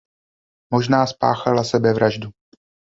Možná 0.73 1.07
spáchala 1.07 1.63
sebevraždu. 1.63 2.29